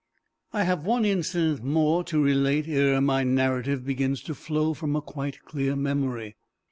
[0.51, 4.99] I have one incident more to relate ere my narrative begins to flow from a
[5.01, 6.37] quite clear memory.